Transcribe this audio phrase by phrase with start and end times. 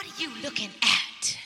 [0.00, 1.36] are you looking at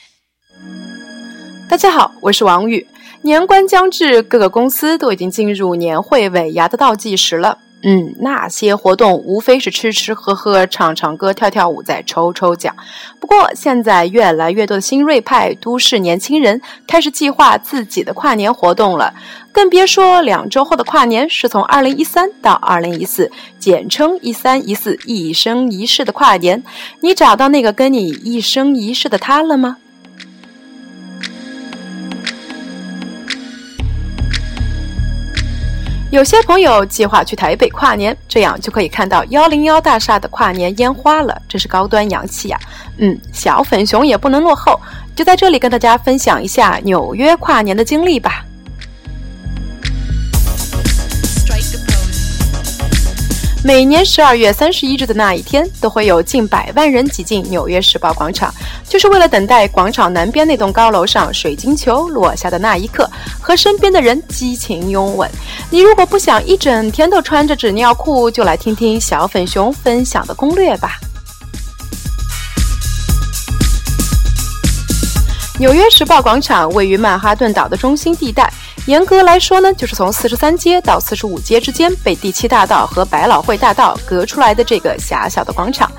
[1.69, 2.87] 大家好，我是王宇。
[3.21, 7.57] 年关将至，各个公司都已经进入年会尾牙的倒计时了。
[7.87, 12.75] 嗯，那些活动无非是吃吃喝喝、唱唱歌、跳跳舞、再抽抽奖。
[13.19, 19.13] 不过，现在越来越多的新锐派都市年轻人开始计划自己的跨年活动了，
[19.51, 26.63] 更别说两周后的跨年是从二零一三到二零一四，简称一三一四，一生一世的跨年。
[27.01, 29.77] 你找到那个跟你一生一世的他了吗？
[36.15, 42.57] 有些朋友计划去台北跨年，这样就可以看到幺零幺大厦的跨年烟花了，真是高端洋气呀！
[42.99, 44.79] 嗯，小粉熊也不能落后，
[45.13, 48.45] 就在这里跟大家分享一下纽约跨年的经历吧。
[53.65, 58.53] 每年十二月三十一日的那一天，都会有近百万人挤进纽约时报广场，
[58.87, 63.09] 就是为了等待广场南边那栋高楼上水晶球落下的那一刻，
[63.41, 65.27] 和身边的人激情拥吻。
[65.71, 70.99] 你如果不想一整天都穿着纸尿裤，就来听听小粉熊分享的攻略吧。
[75.57, 78.51] 纽约时报广场位于曼哈顿岛的中心地带。
[78.87, 85.89] 严格来说呢，就是从四十三街到四十五街之间被第七大道和百老汇大道隔出来的这个狭小的广场。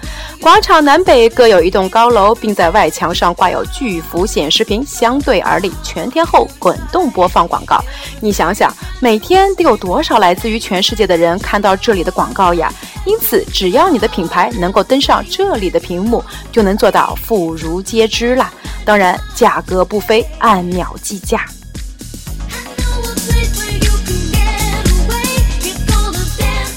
[0.43, 7.83] 广场南北各有一栋高楼，并在外墙上挂有巨幅显示屏，相对而立，全天候滚动播放广告。
[8.21, 12.71] 你想想，每天得有多少来自于全世界的人看到这里的广告呀？
[13.07, 18.53] 因此，只要你的品牌能够登上这里的屏幕，就能做到妇孺皆知啦。
[18.85, 21.47] 当然，价格不菲，按秒计价。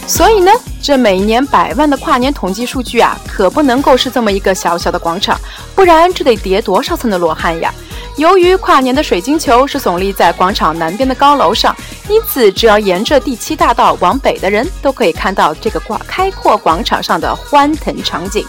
[0.08, 5.40] 所以呢，这每年百万的跨年统计数据啊，可不能够是这么一个小小的广场，
[5.74, 7.74] 不然这得叠多少层的罗汉呀！
[8.18, 11.76] 由于跨年的水晶球是耸立在广场南边的高楼上，
[12.10, 18.46] 因此只要沿着第七大道往北的人都可以看到这个广开阔广场上的欢腾场景。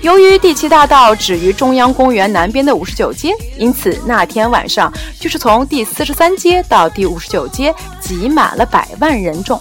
[0.00, 9.60] 由于第七大道止于中央公园南边的五十九街，因此那天晚上就是从第四十三街到第五十九街挤满了百万人众。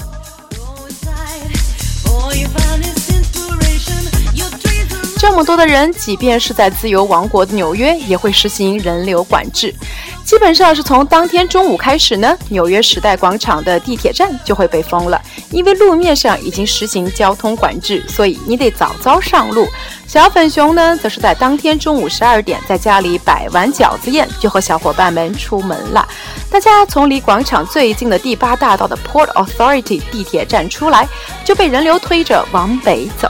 [5.19, 9.75] 这么多的人，即便是在自由王国的纽约，也会实行人流管制。
[10.23, 15.21] 基本上是从当天中午开始呢，纽约时代广场的地铁站就会被封了，
[15.51, 19.67] 因为路面上已经实行交通管制，所以你得早早上路。
[20.07, 26.07] 小粉熊呢，则是在当天中午十二点，在家里摆完饺子宴，就和小伙伴们出门了。
[26.49, 31.05] 大家从离广场最近的第八大道的 Port Authority 地铁站出来，
[31.43, 33.29] 就被人流推着往北走。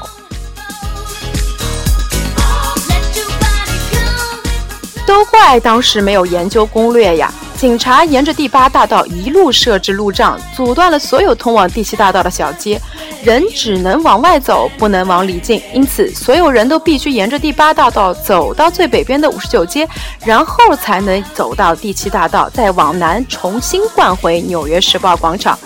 [5.10, 7.34] 都怪当时没有研究攻略呀！
[7.58, 12.80] 警察沿着第八大道一路设置路障，阻断了所有通往第七大道的小街，
[13.24, 15.60] 人只能往外走，不能往里进。
[15.74, 19.90] 因此，所有人都必须沿着第八大道走到最北边的五十九街，
[20.24, 25.58] 然后才能走到第七大道，再往南重新灌回纽约时报广场。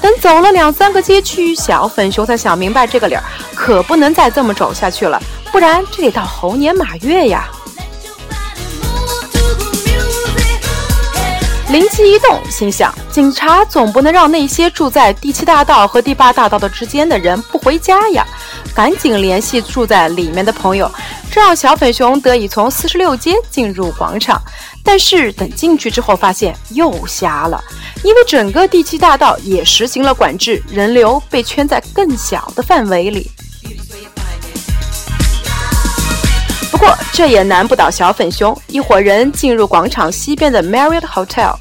[0.00, 3.22] 等走了两三个街区，小粉熊才想明白这个理儿，
[3.54, 5.20] 可不能再这么走下去了，
[5.52, 7.46] 不然这得到猴年马月呀！
[11.68, 18.24] 灵机一动，心想：警察总不能让那些住在第七大道和第八大道的之间的人不回家呀！
[18.72, 20.88] 赶紧联系住在里面的朋友，
[21.28, 24.40] 这让小粉熊得以从四十六街进入广场。
[24.84, 27.62] 但是等进去之后，发现又瞎了，
[28.04, 33.28] 因为整个第七大道也实行了管制，人流被圈在更小的范围里。
[37.12, 41.54] 这也难不倒小粉熊，一伙人进入广场西边的 Marriott Hotel，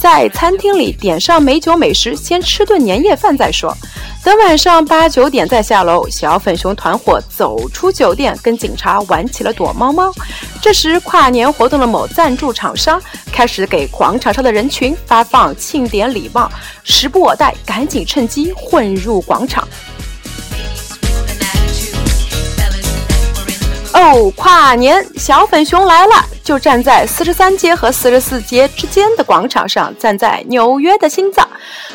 [0.00, 3.76] 在餐厅里点上美酒美食，先吃顿年夜饭再说。
[4.24, 10.12] 等晚上八九点再下楼，小粉熊团伙走出酒店，跟警察玩起了躲猫猫。
[10.60, 13.00] 这时，跨年活动的某赞助厂商
[13.32, 16.50] 开始给广场上的人群发放庆典礼帽，
[16.82, 19.66] 时不我待，赶紧趁机混入广场。
[24.36, 31.46] 跨年小粉熊来了，就站在四十三街和四十四街之间的广场上，站在纽约的心脏。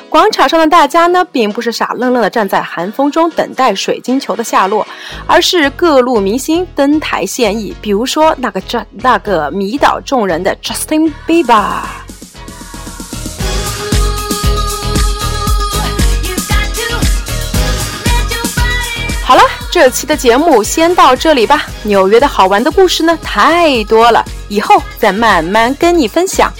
[0.09, 4.85] 广场上的大家呢，并不是傻愣愣的站在寒风中等待水晶球的下落，
[5.25, 7.75] 而是各路明星登台献艺。
[7.81, 11.81] 比如说那个这那个迷倒众人的 Justin Bieber。
[19.23, 19.60] 好了。
[19.71, 21.65] 这期的节目先到这里吧。
[21.83, 26.51] 纽约的好玩的故事呢太多了，以后再慢慢跟你分享。